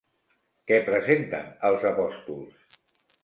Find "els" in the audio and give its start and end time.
1.69-1.85